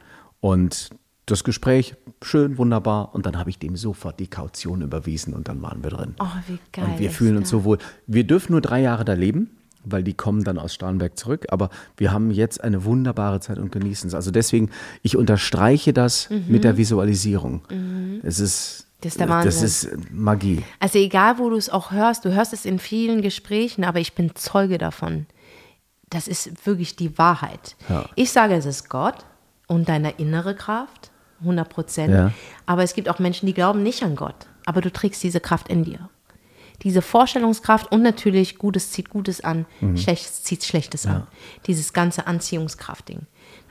[0.42, 0.90] Und
[1.26, 3.16] das Gespräch, schön, wunderbar.
[3.16, 6.16] Und dann habe ich dem sofort die Kaution überwiesen und dann waren wir drin.
[6.20, 6.86] Oh, wie geil.
[6.86, 7.52] Und wir fühlen uns das.
[7.52, 7.78] so wohl.
[8.06, 9.50] Wir dürfen nur drei Jahre da leben,
[9.86, 11.46] weil die kommen dann aus Starnberg zurück.
[11.50, 14.14] Aber wir haben jetzt eine wunderbare Zeit und genießen es.
[14.14, 14.70] Also deswegen,
[15.02, 17.62] ich unterstreiche das mit der Visualisierung.
[18.24, 18.86] Es ist, Mhm.
[19.02, 19.66] Das ist der das Wahnsinn.
[19.66, 20.64] ist Magie.
[20.80, 24.14] Also egal, wo du es auch hörst, du hörst es in vielen Gesprächen, aber ich
[24.14, 25.28] bin Zeuge davon.
[26.10, 27.76] Das ist wirklich die Wahrheit.
[27.90, 28.06] Ja.
[28.16, 29.26] Ich sage, es ist Gott
[29.68, 32.14] und deine innere Kraft, 100 Prozent.
[32.14, 32.32] Ja.
[32.66, 35.68] Aber es gibt auch Menschen, die glauben nicht an Gott, aber du trägst diese Kraft
[35.68, 36.10] in dir.
[36.84, 39.98] Diese Vorstellungskraft und natürlich Gutes zieht Gutes an, Mhm.
[39.98, 41.28] Schlechtes zieht Schlechtes an.
[41.68, 43.22] Dieses ganze Anziehungskraftding.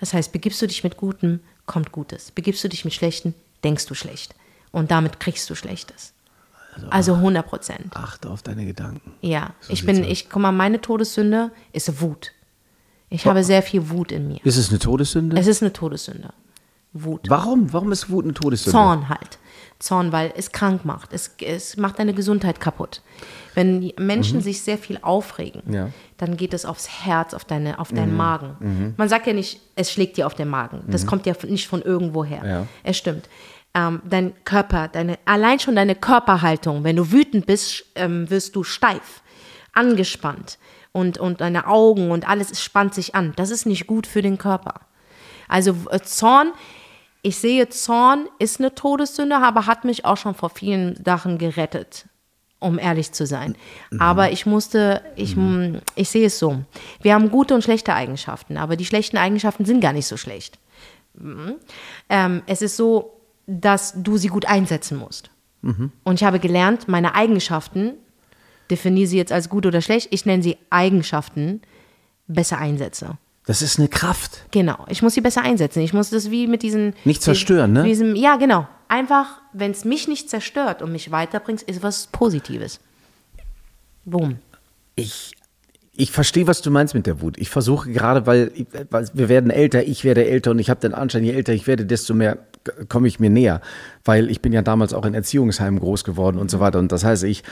[0.00, 2.30] Das heißt, begibst du dich mit Gutem, kommt Gutes.
[2.30, 4.34] Begibst du dich mit Schlechtem, denkst du schlecht.
[4.72, 6.12] Und damit kriegst du Schlechtes.
[6.90, 7.94] Also 100 Prozent.
[7.96, 9.12] Achte auf deine Gedanken.
[9.20, 10.06] Ja, So ich bin, aus.
[10.10, 12.32] ich, guck mal, meine Todessünde ist Wut.
[13.10, 14.40] Ich habe sehr viel Wut in mir.
[14.44, 15.36] Ist es eine Todessünde?
[15.38, 16.30] Es ist eine Todessünde.
[16.92, 17.28] Wut.
[17.30, 17.72] Warum?
[17.72, 18.72] Warum ist Wut eine Todessünde?
[18.72, 19.38] Zorn halt.
[19.84, 21.12] Zorn, weil es krank macht.
[21.12, 23.02] Es, es macht deine Gesundheit kaputt.
[23.54, 25.74] Wenn Menschen sich sehr viel aufregen, Mhm.
[25.74, 25.84] Ja.
[25.86, 25.92] Mhm.
[26.18, 28.94] dann geht es aufs Herz, auf, deine, auf deinen Magen.
[28.96, 30.82] Man sagt ja nicht, es schlägt dir auf den Magen.
[30.88, 32.44] Das kommt ja nicht von irgendwoher.
[32.44, 32.66] Ja.
[32.82, 33.28] Es stimmt.
[33.76, 38.62] Ähm, dein Körper, deine, allein schon deine Körperhaltung, wenn du wütend bist, ähm, wirst du
[38.62, 39.22] steif,
[39.72, 40.58] angespannt
[40.92, 43.32] und, und deine Augen und alles es spannt sich an.
[43.36, 44.74] Das ist nicht gut für den Körper.
[45.48, 46.52] Also äh, Zorn,
[47.24, 52.06] ich sehe, Zorn ist eine Todessünde, aber hat mich auch schon vor vielen Sachen gerettet,
[52.60, 53.56] um ehrlich zu sein.
[53.98, 56.62] Aber ich musste, ich, mm, ich sehe es so.
[57.00, 60.58] Wir haben gute und schlechte Eigenschaften, aber die schlechten Eigenschaften sind gar nicht so schlecht.
[61.14, 61.54] Mhm.
[62.10, 65.30] Ähm, es ist so, dass du sie gut einsetzen musst.
[66.04, 67.94] Und ich habe gelernt, meine Eigenschaften,
[68.70, 71.62] definiere sie jetzt als gut oder schlecht, ich nenne sie Eigenschaften,
[72.26, 73.16] besser einsetze.
[73.46, 74.42] Das ist eine Kraft.
[74.52, 75.80] Genau, ich muss sie besser einsetzen.
[75.80, 76.94] Ich muss das wie mit diesen.
[77.04, 77.84] Nicht zerstören, ne?
[77.84, 78.66] Diesem, ja, genau.
[78.88, 82.80] Einfach, wenn es mich nicht zerstört und mich weiterbringt, ist was Positives.
[84.04, 84.38] Boom.
[84.94, 85.32] Ich,
[85.94, 87.36] ich verstehe, was du meinst mit der Wut.
[87.38, 88.50] Ich versuche gerade, weil,
[88.90, 91.66] weil wir werden älter, ich werde älter und ich habe den Anschein, je älter ich
[91.66, 92.38] werde, desto mehr
[92.88, 93.60] komme ich mir näher.
[94.04, 96.78] Weil ich bin ja damals auch in Erziehungsheimen groß geworden und so weiter.
[96.78, 97.42] Und das heißt, ich,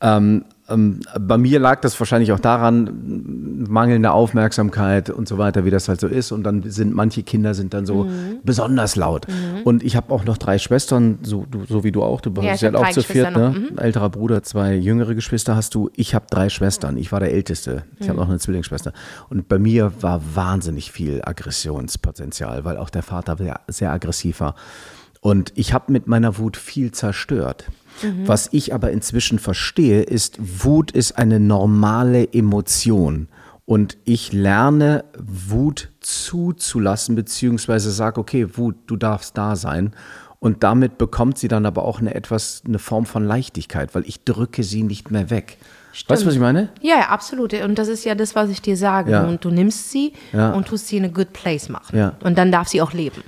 [0.00, 0.44] ähm,
[0.76, 6.00] bei mir lag das wahrscheinlich auch daran, mangelnde Aufmerksamkeit und so weiter, wie das halt
[6.00, 6.32] so ist.
[6.32, 8.08] Und dann sind manche Kinder sind dann so
[8.44, 9.26] besonders laut.
[9.64, 12.20] Und ich habe auch noch drei Schwestern, so, du, so wie du auch.
[12.20, 13.50] Du bist ja auch drei zu viert, ne?
[13.50, 15.90] noch, Älterer Bruder, zwei jüngere Geschwister hast du.
[15.94, 16.96] Ich habe drei Schwestern.
[16.96, 17.84] Ich war der Älteste.
[17.98, 18.92] Ich habe noch eine Zwillingsschwester.
[19.28, 24.54] Und bei mir war wahnsinnig viel Aggressionspotenzial, weil auch der Vater sehr, sehr aggressiv war.
[25.20, 27.66] Und ich habe mit meiner Wut viel zerstört.
[28.24, 33.28] Was ich aber inzwischen verstehe, ist, Wut ist eine normale Emotion.
[33.66, 39.92] Und ich lerne, Wut zuzulassen, beziehungsweise sage, okay, Wut, du darfst da sein.
[40.40, 44.24] Und damit bekommt sie dann aber auch eine etwas, eine Form von Leichtigkeit, weil ich
[44.24, 45.58] drücke sie nicht mehr weg.
[46.08, 46.70] Weißt du, was ich meine?
[46.80, 47.52] Ja, ja, absolut.
[47.52, 49.10] Und das ist ja das, was ich dir sage.
[49.12, 49.24] Ja.
[49.24, 50.52] Und du nimmst sie Ja.
[50.52, 51.96] und tust sie in a good place machen.
[51.96, 52.16] Ja.
[52.24, 53.22] Und dann darf sie auch leben.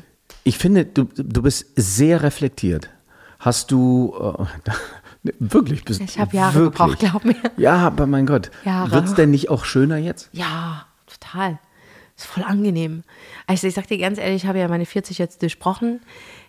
[0.45, 2.89] Ich finde, du, du bist sehr reflektiert.
[3.45, 4.15] Hast du
[4.65, 4.71] äh,
[5.39, 6.79] wirklich bist Ich habe Jahre wirklich.
[6.79, 7.35] gebraucht, glaub mir.
[7.57, 10.29] Ja, aber mein Gott, wird es denn nicht auch schöner jetzt?
[10.33, 11.59] Ja, total.
[12.17, 13.03] Ist voll angenehm.
[13.47, 16.01] Also ich sag dir ganz ehrlich, ich habe ja meine 40 jetzt durchbrochen.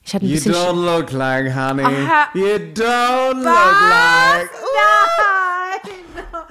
[0.04, 0.54] Ich hatte ein bisschen...
[0.54, 1.84] Sch- look like honey.
[1.84, 2.28] Aha.
[2.36, 4.50] You don't look like.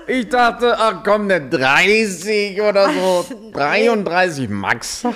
[0.06, 3.26] Ich dachte, ach komm, eine 30 oder so.
[3.52, 5.06] 33 Max.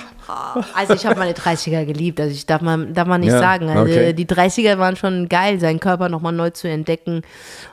[0.74, 3.68] Also ich habe meine 30er geliebt, also ich darf man, darf man nicht Ja, sagen.
[3.68, 4.12] Also okay.
[4.12, 7.22] die 30er waren schon geil, seinen Körper nochmal neu zu entdecken.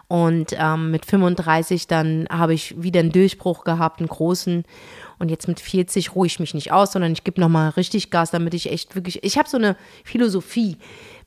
[0.08, 4.65] Und ähm, mit 35 dann habe ich wieder einen Durchbruch gehabt, einen großen.
[5.19, 8.32] Und jetzt mit 40 ruhe ich mich nicht aus, sondern ich gebe nochmal richtig Gas,
[8.32, 9.23] damit ich echt wirklich.
[9.23, 10.78] Ich habe so eine Philosophie.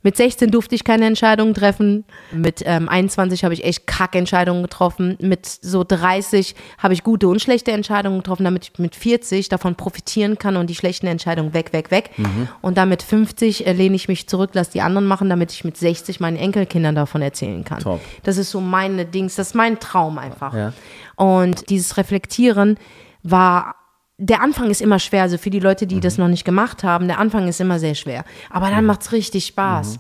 [0.03, 2.05] Mit 16 durfte ich keine Entscheidungen treffen.
[2.33, 5.17] Mit ähm, 21 habe ich echt Kackentscheidungen getroffen.
[5.21, 9.75] Mit so 30 habe ich gute und schlechte Entscheidungen getroffen, damit ich mit 40 davon
[9.75, 12.11] profitieren kann und die schlechten Entscheidungen weg, weg, weg.
[12.63, 15.65] Und dann mit 50 äh, lehne ich mich zurück, lasse die anderen machen, damit ich
[15.65, 17.81] mit 60 meinen Enkelkindern davon erzählen kann.
[17.81, 18.01] Top.
[18.23, 20.55] Das ist so meine Dings, das ist mein Traum einfach.
[20.55, 20.73] Ja.
[21.17, 22.79] Und dieses Reflektieren
[23.23, 23.75] war,
[24.19, 27.07] der Anfang ist immer schwer, also für die Leute, die das noch nicht gemacht haben,
[27.07, 28.25] der Anfang ist immer sehr schwer.
[28.51, 29.99] Aber dann macht es richtig Spaß,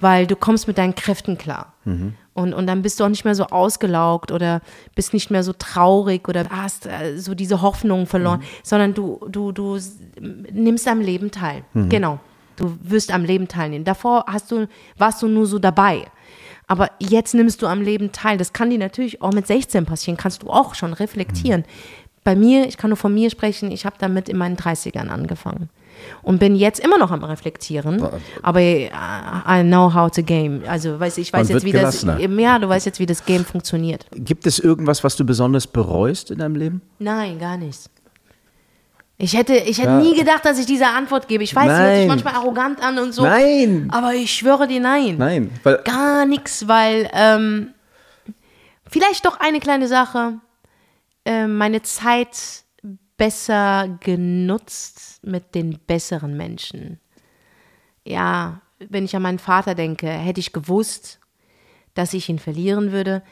[0.00, 1.74] weil du kommst mit deinen Kräften klar.
[2.32, 4.62] Und, und dann bist du auch nicht mehr so ausgelaugt oder
[4.94, 9.52] bist nicht mehr so traurig oder hast äh, so diese Hoffnung verloren, sondern du, du,
[9.52, 9.78] du
[10.20, 11.64] nimmst am Leben teil.
[11.88, 12.20] Genau.
[12.56, 13.84] Du wirst am Leben teilnehmen.
[13.84, 16.06] Davor hast du, warst du nur so dabei.
[16.68, 18.36] Aber jetzt nimmst du am Leben teil.
[18.36, 20.16] Das kann dir natürlich auch mit 16 passieren.
[20.16, 21.64] Kannst du auch schon reflektieren.
[22.28, 25.70] Bei mir, ich kann nur von mir sprechen, ich habe damit in meinen 30ern angefangen.
[26.20, 28.06] Und bin jetzt immer noch am Reflektieren.
[28.42, 28.90] Aber äh,
[29.48, 30.60] I know how to game.
[30.68, 32.02] Also weiß ich weiß Man jetzt, wie das.
[32.02, 34.04] Ja, du weißt jetzt, wie das Game funktioniert.
[34.12, 36.82] Gibt es irgendwas, was du besonders bereust in deinem Leben?
[36.98, 37.88] Nein, gar nichts.
[39.16, 39.98] Ich hätte, ich hätte Ja.
[40.00, 41.42] nie gedacht, dass ich diese Antwort gebe.
[41.42, 41.98] Ich weiß, sie hört Nein.
[42.00, 43.22] sich manchmal arrogant an und so.
[43.22, 43.88] Nein.
[43.90, 45.16] Aber ich schwöre dir, nein.
[45.16, 47.68] Nein, weil Gar nichts, weil ähm,
[48.86, 50.34] vielleicht doch eine kleine Sache.
[51.28, 52.64] Ähm, meine Zeit
[53.18, 57.00] besser genutzt mit den besseren Menschen.
[58.02, 61.20] Ja, wenn ich an meinen Vater denke, hätte ich gewusst,
[61.92, 63.22] dass ich ihn verlieren würde,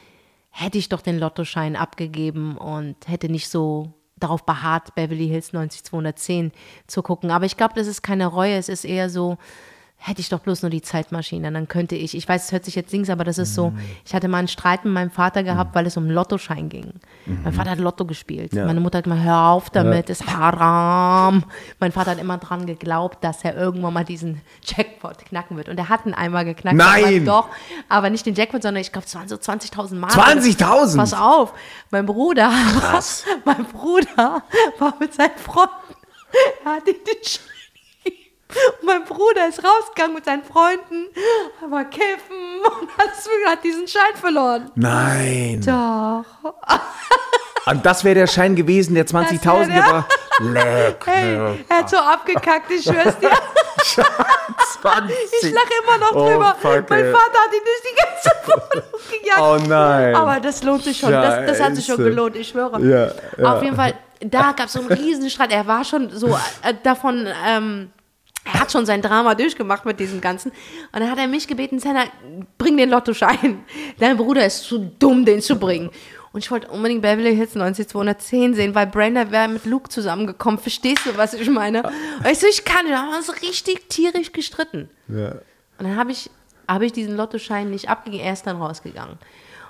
[0.51, 6.53] hätte ich doch den Lottoschein abgegeben und hätte nicht so darauf beharrt, Beverly Hills 90210
[6.87, 7.31] zu gucken.
[7.31, 9.39] Aber ich glaube, das ist keine Reue, es ist eher so,
[10.07, 12.77] hätte ich doch bloß nur die Zeitmaschine, dann könnte ich, ich weiß, es hört sich
[12.77, 13.73] jetzt Dings, aber das ist so,
[14.05, 16.93] ich hatte mal einen Streit mit meinem Vater gehabt, weil es um Lottoschein ging.
[17.27, 18.53] Mein Vater hat Lotto gespielt.
[18.53, 18.67] Ja.
[18.67, 21.43] Meine Mutter hat gesagt, hör auf damit, ist haram.
[21.81, 25.69] Mein Vater hat immer dran geglaubt, dass er irgendwann mal diesen Jackpot knacken wird.
[25.69, 26.77] Und er hat ihn einmal geknackt.
[26.77, 27.05] Nein!
[27.05, 27.49] Aber doch,
[27.89, 30.13] aber nicht den Jackpot, sondern ich glaube, es waren so 20.000 Mark.
[30.13, 30.97] 20.000?
[30.97, 31.53] Pass auf,
[31.91, 33.25] mein Bruder, Krass.
[33.45, 34.45] mein Bruder
[34.79, 35.73] war mit seinen Freunden,
[36.65, 37.56] er hatte den Schein.
[38.49, 41.07] Und mein Bruder ist rausgegangen mit seinen Freunden,
[41.69, 44.71] war kiffen und hat- diesen Schein verloren.
[44.75, 45.61] Nein.
[45.65, 46.25] Doch.
[47.69, 50.19] Und das wäre der Schein gewesen, der 20.000 Das wär der- gebracht.
[50.39, 50.97] Leck.
[51.07, 53.31] Hey, er hat so abgekackt, ich schwör's dir.
[54.83, 55.17] 20.
[55.43, 56.57] Ich lache immer noch Oh, drüber.
[56.63, 56.85] mein.
[56.87, 59.41] Vater hat ihn durch die ganze Wohnung gejagt.
[59.41, 60.15] Oh nein.
[60.15, 61.11] Aber das lohnt sich schon.
[61.11, 62.81] Das, das hat sich schon gelohnt, ich schwöre.
[62.83, 63.11] Ja,
[63.43, 63.53] ja.
[63.57, 65.51] Auf jeden Fall, da gab es so einen Riesenstreit.
[65.53, 66.29] Er war schon so
[66.63, 67.91] äh, davon, ähm,
[68.47, 70.51] er hat schon sein Drama durchgemacht mit diesem Ganzen.
[70.93, 72.05] Und dann hat er mich gebeten, Senna,
[72.59, 73.65] bring den Lottoschein.
[73.99, 75.91] Dein Bruder ist zu dumm, den zu bringen.
[76.33, 80.61] Und ich wollte unbedingt Beverly Hills 90210 sehen, weil Brenda wäre mit Luke zusammengekommen.
[80.61, 81.83] Verstehst du, was ich meine?
[81.83, 82.95] Und ich so, ich kann nicht.
[82.95, 84.91] Da haben wir uns richtig tierisch gestritten.
[85.09, 85.33] Ja.
[85.79, 86.31] Und dann habe ich,
[86.69, 89.19] hab ich diesen Lottoschein nicht abgegeben, er ist dann rausgegangen.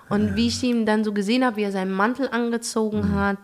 [0.09, 3.39] Und wie ich ihn dann so gesehen habe, wie er seinen Mantel angezogen hat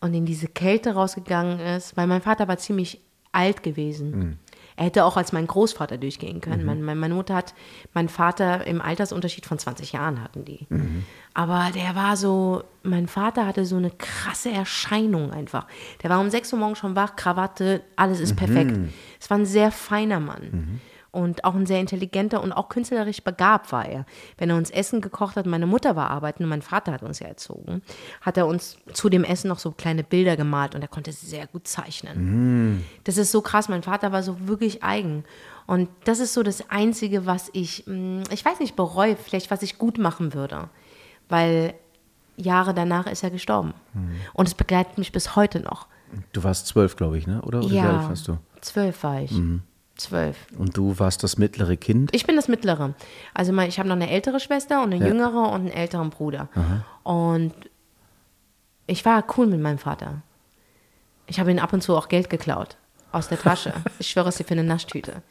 [0.00, 3.00] und in diese Kälte rausgegangen ist, weil mein Vater war ziemlich
[3.32, 4.38] alt gewesen.
[4.82, 6.66] Er hätte auch als mein Großvater durchgehen können.
[6.66, 7.54] Mein, mein, meine Mutter hat,
[7.94, 10.66] mein Vater im Altersunterschied von 20 Jahren hatten die.
[11.34, 15.68] Aber der war so, mein Vater hatte so eine krasse Erscheinung einfach.
[16.02, 18.76] Der war um 6 Uhr morgens schon wach, Krawatte, alles ist perfekt.
[19.20, 20.80] Es war ein sehr feiner Mann.
[21.12, 24.06] Und auch ein sehr intelligenter und auch künstlerisch begabt war er.
[24.38, 27.18] Wenn er uns Essen gekocht hat, meine Mutter war arbeiten und mein Vater hat uns
[27.18, 27.82] ja erzogen,
[28.22, 31.46] hat er uns zu dem Essen noch so kleine Bilder gemalt und er konnte sehr
[31.46, 32.82] gut zeichnen.
[33.04, 33.68] Das ist so krass.
[33.68, 35.24] Mein Vater war so wirklich eigen.
[35.66, 39.62] Und das ist so das Einzige, was ich, mh, ich weiß nicht, bereue, vielleicht was
[39.62, 40.70] ich gut machen würde.
[41.28, 41.74] Weil
[42.38, 43.74] Jahre danach ist er gestorben.
[44.32, 45.88] Und es begleitet mich bis heute noch.
[46.32, 47.42] Du warst zwölf, glaube ich, ne?
[47.42, 48.38] Oder, oder wie alt Ja, warst du?
[48.62, 49.32] zwölf war ich.
[49.96, 50.36] Zwölf.
[50.58, 52.14] Und du warst das mittlere Kind?
[52.14, 52.94] Ich bin das Mittlere.
[53.34, 55.08] Also ich habe noch eine ältere Schwester und eine Ja.
[55.08, 56.48] jüngere und einen älteren Bruder.
[57.02, 57.52] Und
[58.86, 60.22] ich war cool mit meinem Vater.
[61.26, 62.76] Ich habe ihm ab und zu auch Geld geklaut.
[63.12, 63.72] Aus der Tasche.
[63.98, 65.22] Ich schwöre es dir für eine Naschtüte.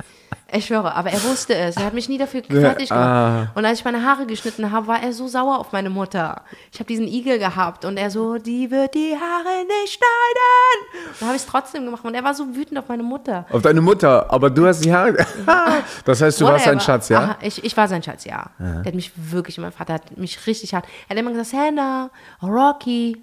[0.53, 1.77] Ich schwöre, aber er wusste es.
[1.77, 3.05] Er hat mich nie dafür fertig gemacht.
[3.07, 3.51] ah.
[3.55, 6.41] Und als ich meine Haare geschnitten habe, war er so sauer auf meine Mutter.
[6.71, 11.15] Ich habe diesen Igel gehabt und er so, die wird die Haare nicht schneiden.
[11.19, 13.45] Dann habe ich es trotzdem gemacht und er war so wütend auf meine Mutter.
[13.49, 15.25] Auf deine Mutter, aber du hast die Haare.
[16.05, 16.85] das heißt, du warst sein Whatever.
[16.85, 17.19] Schatz, ja?
[17.19, 18.51] Aha, ich, ich war sein Schatz, ja.
[18.59, 20.85] Der hat mich wirklich, mein Vater hat mich richtig hart.
[21.07, 22.09] Er hat immer gesagt, Hannah,
[22.43, 23.21] Rocky.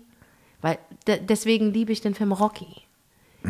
[0.62, 2.87] Weil de deswegen liebe ich den Film Rocky.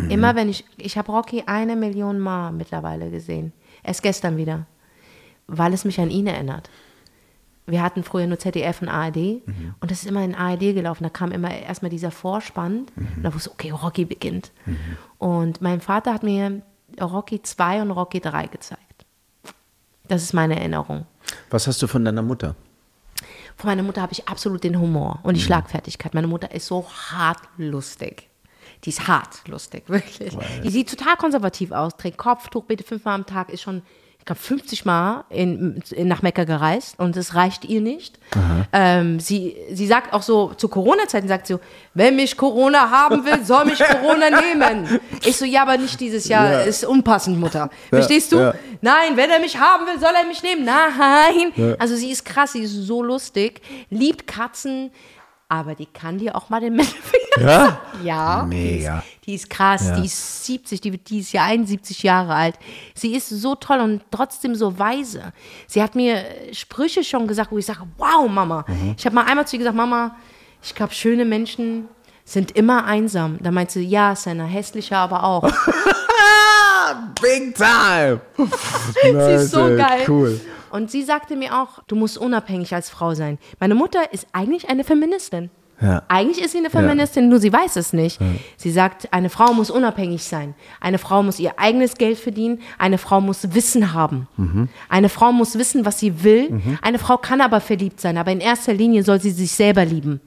[0.04, 0.10] Mhm.
[0.10, 3.52] Immer wenn ich, ich habe Rocky eine Million Mal mittlerweile gesehen.
[3.82, 4.66] Erst gestern wieder.
[5.46, 6.68] Weil es mich an ihn erinnert.
[7.66, 9.74] Wir hatten früher nur ZDF und ARD Mhm.
[9.80, 11.04] und das ist immer in ARD gelaufen.
[11.04, 13.08] Da kam immer erstmal dieser Vorspann Mhm.
[13.16, 14.52] und da wusste ich, okay, Rocky beginnt.
[15.18, 16.62] Und mein Vater hat mir
[17.00, 19.04] Rocky 2 und Rocky 3 gezeigt.
[20.06, 21.04] Das ist meine Erinnerung.
[21.50, 22.54] Was hast du von deiner Mutter?
[23.56, 26.14] Von meiner Mutter habe ich absolut den Humor und die Schlagfertigkeit.
[26.14, 28.27] Meine Mutter ist so hart lustig.
[28.84, 30.36] Die ist hart lustig, wirklich.
[30.62, 33.82] Die sieht total konservativ aus, trägt Kopftuch, bitte fünfmal am Tag, ist schon,
[34.18, 38.18] ich glaube, 50 Mal in, in, nach Mekka gereist und es reicht ihr nicht.
[38.72, 41.60] Ähm, sie, sie sagt auch so, zu Corona-Zeiten sagt sie so,
[41.94, 45.00] wenn mich Corona haben will, soll mich Corona nehmen.
[45.24, 46.60] Ich so, ja, aber nicht dieses Jahr, Ja.
[46.60, 47.70] ist unpassend, Mutter.
[47.88, 48.36] Verstehst du?
[48.36, 48.54] ja.
[48.82, 50.64] Nein, wenn er mich haben will, soll er mich nehmen.
[50.64, 51.76] Nein.
[51.78, 54.90] Also sie ist krass, sie ist so lustig, liebt Katzen,
[55.48, 57.80] aber die kann dir auch mal den Mittelfinger Ja?
[58.02, 59.02] ja, Mega.
[59.02, 59.96] Die ist, die ist krass, Ja.
[60.00, 62.56] die ist 70, die, die ist ja 71 Jahre alt.
[62.94, 65.32] Sie ist so toll und trotzdem so weise.
[65.66, 68.64] Sie hat mir Sprüche schon gesagt, wo ich sage, wow, Mama.
[68.68, 68.94] Mhm.
[68.98, 70.16] Ich habe mal einmal zu ihr gesagt, Mama,
[70.62, 71.88] ich glaube, schöne Menschen
[72.24, 73.38] sind immer einsam.
[73.40, 75.42] Da meinte sie, ja, Senna, hässlicher aber auch.
[77.22, 78.20] Big time!
[79.02, 80.04] sie ist so geil.
[80.06, 80.40] Cool.
[80.70, 83.38] Und sie sagte mir auch, du musst unabhängig als Frau sein.
[83.60, 85.50] Meine Mutter ist eigentlich eine Feministin.
[85.80, 86.02] Ja.
[86.08, 88.18] Eigentlich ist sie eine Feministin, nur sie weiß es nicht.
[88.56, 90.54] Sie sagt, eine Frau muss unabhängig sein.
[90.80, 92.60] Eine Frau muss ihr eigenes Geld verdienen.
[92.78, 94.26] Eine Frau muss Wissen haben.
[94.88, 96.60] Eine Frau muss wissen, was sie will.
[96.82, 100.20] Eine Frau kann aber verliebt sein, aber in erster Linie soll sie sich selber lieben.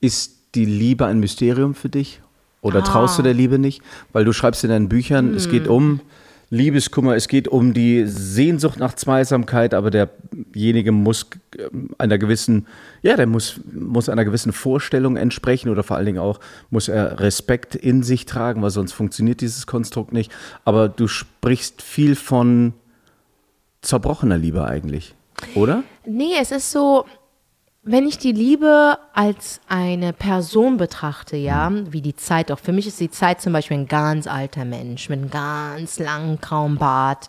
[0.00, 2.20] Ist die Liebe ein Mysterium für dich?
[2.60, 2.82] Oder Ah.
[2.82, 3.82] traust du der Liebe nicht?
[4.12, 5.50] Weil du schreibst in deinen Büchern, es Hm.
[5.52, 6.00] geht um
[6.50, 12.66] Liebeskummer, es geht um die Sehnsucht nach Zweisamkeit, aber derjenige muss äh, einer gewissen,
[13.02, 17.20] ja, der muss, muss einer gewissen Vorstellung entsprechen oder vor allen Dingen auch muss er
[17.20, 20.32] Respekt in sich tragen, weil sonst funktioniert dieses Konstrukt nicht.
[20.64, 22.72] Aber du sprichst viel von
[23.82, 25.14] zerbrochener Liebe eigentlich,
[25.54, 25.82] oder?
[26.06, 27.04] Nee, es ist so,
[27.90, 32.86] wenn ich die Liebe als eine Person betrachte, ja, wie die Zeit auch, für mich
[32.86, 37.28] ist die Zeit zum Beispiel ein ganz alter Mensch mit einem ganz langen grauen Bart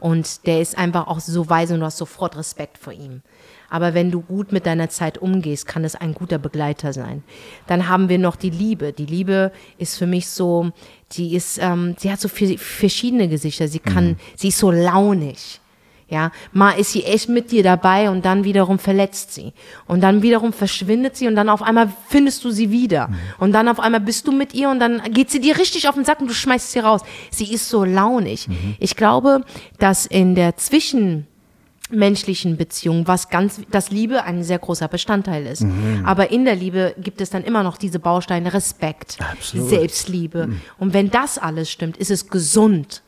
[0.00, 3.22] und der ist einfach auch so weise und du hast sofort Respekt vor ihm.
[3.68, 7.22] Aber wenn du gut mit deiner Zeit umgehst, kann es ein guter Begleiter sein.
[7.68, 8.92] Dann haben wir noch die Liebe.
[8.92, 10.72] Die Liebe ist für mich so,
[11.12, 13.68] die ist, ähm, sie hat so viel, verschiedene Gesichter.
[13.68, 15.60] Sie kann, sie ist so launig.
[16.10, 19.52] Ja, mal ist sie echt mit dir dabei und dann wiederum verletzt sie.
[19.86, 23.10] Und dann wiederum verschwindet sie und dann auf einmal findest du sie wieder.
[23.38, 25.94] Und dann auf einmal bist du mit ihr und dann geht sie dir richtig auf
[25.94, 27.02] den Sack und du schmeißt sie raus.
[27.30, 28.48] Sie ist so launig.
[28.80, 29.44] Ich glaube,
[29.78, 35.64] dass in der zwischenmenschlichen Beziehung, was ganz, dass Liebe ein sehr großer Bestandteil ist.
[36.04, 39.68] Aber in der Liebe gibt es dann immer noch diese Bausteine Respekt, Absolut.
[39.68, 40.54] Selbstliebe.
[40.76, 43.02] Und wenn das alles stimmt, ist es gesund.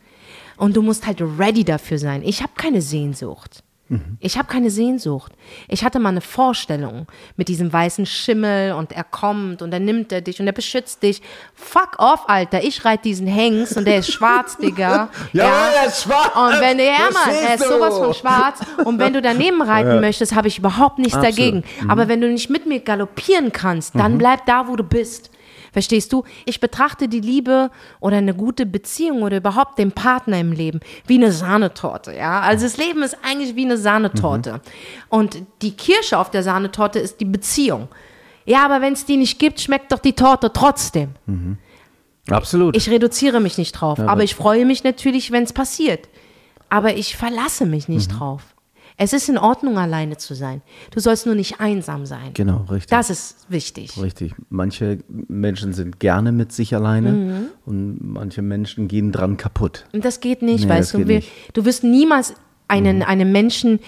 [0.62, 2.22] Und du musst halt ready dafür sein.
[2.24, 3.64] Ich habe keine Sehnsucht.
[4.20, 5.32] Ich habe keine Sehnsucht.
[5.66, 10.12] Ich hatte mal eine Vorstellung mit diesem weißen Schimmel und er kommt und dann nimmt
[10.12, 11.20] er dich und er beschützt dich.
[11.54, 12.62] Fuck off, Alter.
[12.62, 15.08] Ich reite diesen Hengst und der ist schwarz, Digga.
[15.34, 16.30] er ist schwarz.
[16.36, 18.60] Und wenn du, ja, Mann, er ist sowas von schwarz.
[18.84, 21.36] Und wenn du daneben reiten möchtest, habe ich überhaupt nichts Absolut.
[21.36, 21.64] dagegen.
[21.88, 25.32] Aber wenn du nicht mit mir galoppieren kannst, dann bleib da, wo du bist.
[25.72, 26.24] Verstehst du?
[26.44, 31.16] Ich betrachte die Liebe oder eine gute Beziehung oder überhaupt den Partner im Leben wie
[31.16, 32.40] eine Sahnetorte, ja?
[32.40, 34.60] Also das Leben ist eigentlich wie eine Sahnetorte.
[35.08, 37.88] Und die Kirsche auf der Sahnetorte ist die Beziehung.
[38.44, 41.10] Ja, aber wenn es die nicht gibt, schmeckt doch die Torte trotzdem.
[42.28, 42.76] Absolut.
[42.76, 46.08] Ich reduziere mich nicht drauf, aber ich freue mich natürlich, wenn es passiert.
[46.68, 48.51] Aber ich verlasse mich nicht drauf.
[48.96, 50.62] Es ist in Ordnung, alleine zu sein.
[50.90, 52.30] Du sollst nur nicht einsam sein.
[52.34, 52.90] genau, richtig.
[52.90, 54.00] Das ist wichtig.
[54.00, 54.34] Richtig.
[54.50, 57.44] Manche Menschen sind gerne mit sich alleine Mhm.
[57.64, 59.84] und manche Menschen gehen dran kaputt.
[59.92, 60.98] Und das geht nicht, Nee, weißt du.
[60.98, 61.28] nicht.
[61.54, 62.34] du wirst niemals
[62.68, 63.80] einen, einen Menschen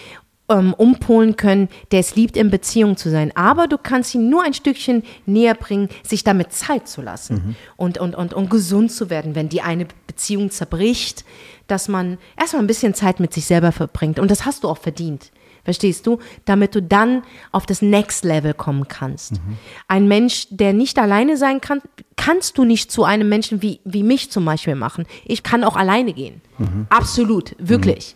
[0.50, 3.32] ähm, umpolen können, der es liebt, in Beziehung zu sein.
[3.34, 7.56] Aber du kannst ihn nur ein Stückchen näher bringen, sich damit Zeit zu lassen Mhm.
[7.78, 11.24] und, und, und, und gesund zu werden, wenn die eine Beziehung zerbricht,
[11.66, 14.18] dass man erstmal ein bisschen Zeit mit sich selber verbringt.
[14.18, 15.30] Und das hast du auch verdient.
[15.64, 16.18] Verstehst du?
[16.44, 19.32] Damit du dann auf das Next Level kommen kannst.
[19.32, 19.58] Mhm.
[19.88, 21.80] Ein Mensch, der nicht alleine sein kann,
[22.16, 25.06] kannst du nicht zu einem Menschen wie, wie mich zum Beispiel machen.
[25.24, 26.42] Ich kann auch alleine gehen.
[26.58, 26.86] Mhm.
[26.90, 28.14] Absolut, wirklich.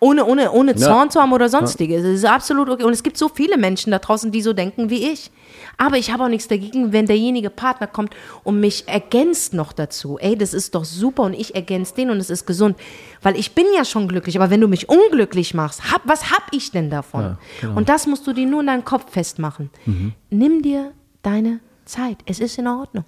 [0.00, 2.02] Ohne, ohne, ohne Zorn zu haben oder sonstiges.
[2.02, 2.82] Es ist absolut okay.
[2.82, 5.30] Und es gibt so viele Menschen da draußen, die so denken wie ich.
[5.82, 8.14] Aber ich habe auch nichts dagegen, wenn derjenige Partner kommt
[8.44, 10.16] und mich ergänzt noch dazu.
[10.16, 12.76] Ey, das ist doch super und ich ergänze den und es ist gesund.
[13.20, 16.44] Weil ich bin ja schon glücklich, aber wenn du mich unglücklich machst, hab, was hab
[16.52, 17.36] ich denn davon?
[17.60, 17.74] genau.
[17.76, 19.70] Und das musst du dir nur in deinen Kopf festmachen.
[20.30, 20.92] Nimm dir
[21.22, 22.18] deine Zeit.
[22.26, 23.04] Es ist in Ordnung.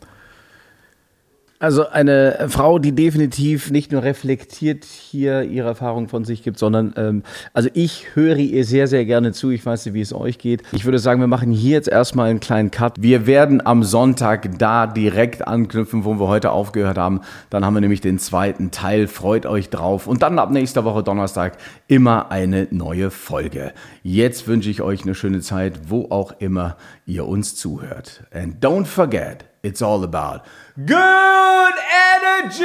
[1.64, 6.92] Also eine Frau, die definitiv nicht nur reflektiert hier ihre Erfahrung von sich gibt, sondern
[6.98, 7.22] ähm,
[7.54, 9.48] also ich höre ihr sehr, sehr gerne zu.
[9.48, 10.62] Ich weiß nicht, wie es euch geht.
[10.72, 13.00] Ich würde sagen, wir machen hier jetzt erstmal einen kleinen Cut.
[13.00, 17.22] Wir werden am Sonntag da direkt anknüpfen, wo wir heute aufgehört haben.
[17.48, 19.06] Dann haben wir nämlich den zweiten Teil.
[19.08, 20.06] Freut euch drauf.
[20.06, 21.56] Und dann ab nächster Woche Donnerstag
[21.88, 23.72] immer eine neue Folge.
[24.02, 28.24] Jetzt wünsche ich euch eine schöne Zeit, wo auch immer ihr uns zuhört.
[28.34, 30.42] And don't forget, it's all about
[30.86, 31.74] good
[32.14, 32.64] energy.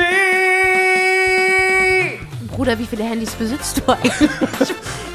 [2.55, 4.29] Bruder, wie viele Handys besitzt du eigentlich?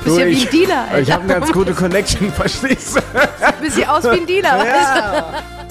[0.05, 0.99] Du bist ja wie ein Dealer, Alter.
[0.99, 3.01] Ich habe eine ganz gute Connection, verstehst du?
[3.01, 4.59] Du bist ja aus wie ein Dealer.
[4.59, 4.99] weißt du?
[5.01, 5.64] Ja.